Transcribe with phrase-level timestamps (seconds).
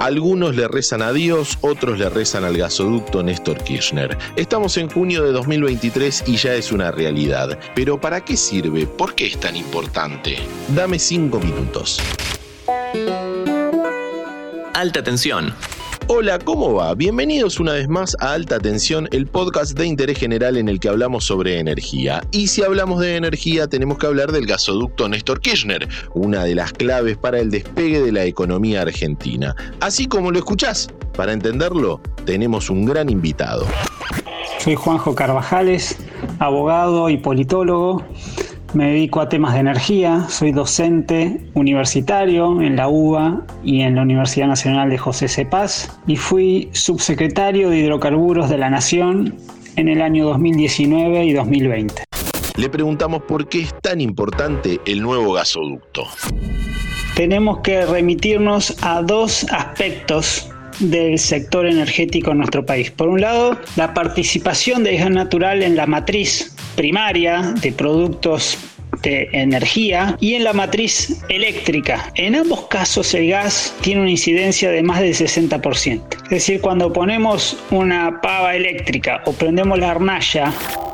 [0.00, 4.18] Algunos le rezan a Dios, otros le rezan al gasoducto Néstor Kirchner.
[4.36, 7.58] Estamos en junio de 2023 y ya es una realidad.
[7.74, 8.86] Pero ¿para qué sirve?
[8.86, 10.38] ¿Por qué es tan importante?
[10.74, 12.00] Dame cinco minutos.
[14.74, 15.54] Alta tensión.
[16.08, 16.94] Hola, ¿cómo va?
[16.94, 20.88] Bienvenidos una vez más a Alta Tensión, el podcast de interés general en el que
[20.88, 22.22] hablamos sobre energía.
[22.32, 26.72] Y si hablamos de energía, tenemos que hablar del gasoducto Néstor Kirchner, una de las
[26.72, 29.54] claves para el despegue de la economía argentina.
[29.80, 33.64] Así como lo escuchás, para entenderlo, tenemos un gran invitado.
[34.58, 35.98] Soy Juanjo Carvajales,
[36.40, 38.04] abogado y politólogo.
[38.74, 44.02] Me dedico a temas de energía, soy docente universitario en la UBA y en la
[44.02, 49.36] Universidad Nacional de José Cepaz y fui subsecretario de Hidrocarburos de la Nación
[49.76, 52.04] en el año 2019 y 2020.
[52.56, 56.04] Le preguntamos por qué es tan importante el nuevo gasoducto.
[57.14, 62.90] Tenemos que remitirnos a dos aspectos del sector energético en nuestro país.
[62.90, 68.58] Por un lado, la participación de gas natural en la matriz primaria de productos
[69.02, 72.12] de energía y en la matriz eléctrica.
[72.14, 76.02] En ambos casos el gas tiene una incidencia de más del 60%.
[76.24, 80.52] Es decir, cuando ponemos una pava eléctrica o prendemos la hornalla,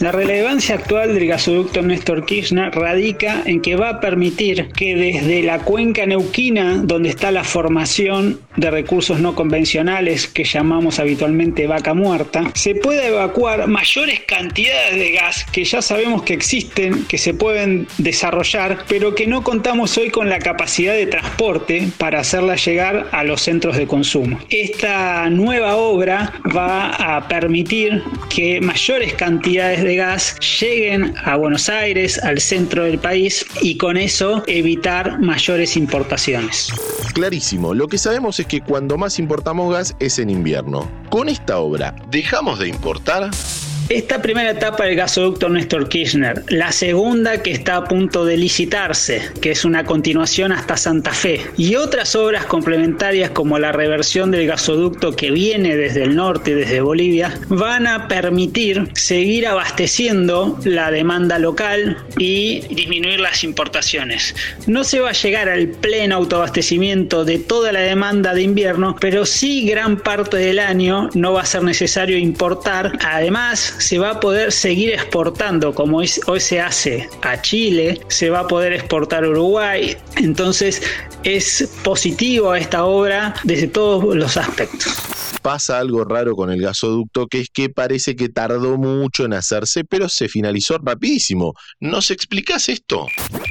[0.00, 5.42] la relevancia actual del gasoducto Néstor Kirchner radica en que va a permitir que desde
[5.42, 11.92] la cuenca neuquina, donde está la formación de recursos no convencionales que llamamos habitualmente vaca
[11.92, 17.34] muerta, se pueda evacuar mayores cantidades de gas que ya sabemos que existen, que se
[17.34, 23.08] pueden desarrollar, pero que no contamos hoy con la capacidad de transporte para hacerla llegar
[23.12, 24.38] a los centros de consumo.
[24.48, 32.18] Esta nueva obra va a permitir que mayores cantidades de gas lleguen a Buenos Aires,
[32.22, 36.72] al centro del país, y con eso evitar mayores importaciones.
[37.14, 40.90] Clarísimo, lo que sabemos es que cuando más importamos gas es en invierno.
[41.10, 43.30] Con esta obra, ¿dejamos de importar?
[43.90, 49.20] Esta primera etapa del gasoducto Néstor Kirchner, la segunda que está a punto de licitarse,
[49.40, 54.46] que es una continuación hasta Santa Fe, y otras obras complementarias como la reversión del
[54.46, 61.40] gasoducto que viene desde el norte, desde Bolivia, van a permitir seguir abasteciendo la demanda
[61.40, 64.36] local y disminuir las importaciones.
[64.68, 69.26] No se va a llegar al pleno autoabastecimiento de toda la demanda de invierno, pero
[69.26, 72.96] sí gran parte del año no va a ser necesario importar.
[73.00, 78.40] Además, se va a poder seguir exportando como hoy se hace a Chile, se va
[78.40, 79.96] a poder exportar a Uruguay.
[80.16, 80.82] Entonces
[81.24, 87.40] es positivo esta obra desde todos los aspectos pasa algo raro con el gasoducto, que
[87.40, 91.54] es que parece que tardó mucho en hacerse, pero se finalizó rapidísimo.
[91.80, 93.06] ¿Nos explicas esto?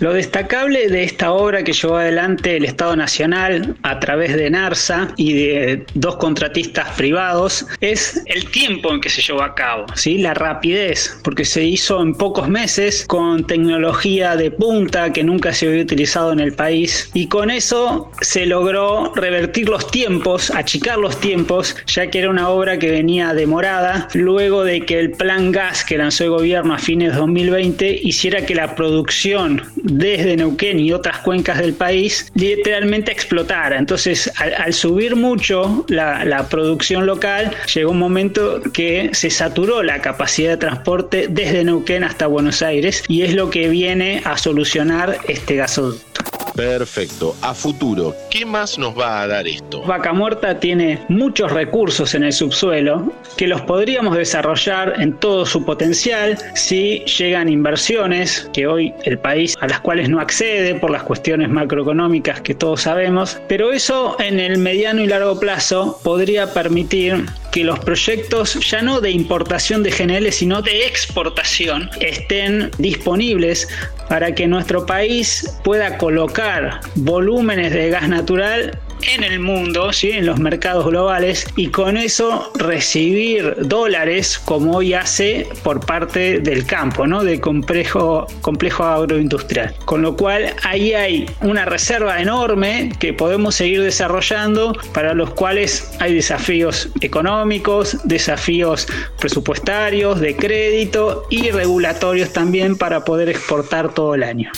[0.00, 5.12] Lo destacable de esta obra que llevó adelante el Estado Nacional a través de NARSA
[5.16, 10.18] y de dos contratistas privados es el tiempo en que se llevó a cabo, ¿sí?
[10.18, 15.68] la rapidez, porque se hizo en pocos meses con tecnología de punta que nunca se
[15.68, 21.18] había utilizado en el país y con eso se logró revertir los tiempos, achicar los
[21.20, 25.84] tiempos ya que era una obra que venía demorada luego de que el plan gas
[25.84, 30.92] que lanzó el gobierno a fines de 2020 hiciera que la producción desde Neuquén y
[30.92, 33.78] otras cuencas del país literalmente explotara.
[33.78, 40.00] Entonces, al, subir mucho la, la producción local, llegó un momento que se saturó la
[40.00, 45.18] capacidad de transporte desde Neuquén hasta Buenos Aires y es lo que viene a solucionar
[45.28, 46.13] este gasoducto.
[46.54, 47.34] Perfecto.
[47.42, 49.82] A futuro, ¿qué más nos va a dar esto?
[49.82, 55.64] Vaca Muerta tiene muchos recursos en el subsuelo que los podríamos desarrollar en todo su
[55.64, 61.02] potencial si llegan inversiones que hoy el país a las cuales no accede por las
[61.02, 67.26] cuestiones macroeconómicas que todos sabemos, pero eso en el mediano y largo plazo podría permitir
[67.54, 73.68] que los proyectos ya no de importación de GNL, sino de exportación, estén disponibles
[74.08, 78.76] para que nuestro país pueda colocar volúmenes de gas natural
[79.14, 80.10] en el mundo, ¿sí?
[80.10, 86.66] en los mercados globales, y con eso recibir dólares como hoy hace por parte del
[86.66, 87.22] campo, ¿no?
[87.24, 89.74] del complejo, complejo agroindustrial.
[89.84, 95.92] Con lo cual ahí hay una reserva enorme que podemos seguir desarrollando para los cuales
[96.00, 98.86] hay desafíos económicos, desafíos
[99.18, 104.50] presupuestarios, de crédito y regulatorios también para poder exportar todo el año.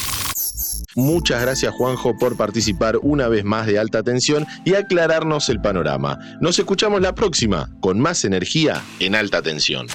[0.96, 6.18] Muchas gracias Juanjo por participar una vez más de alta tensión y aclararnos el panorama.
[6.40, 9.88] Nos escuchamos la próxima con más energía en alta tensión.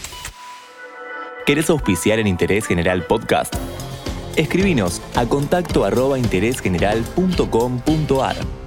[1.48, 3.56] ¿Querés auspiciar en Interés General Podcast?
[4.36, 8.61] Escribinos a contacto arroba interésgeneral.com.ar.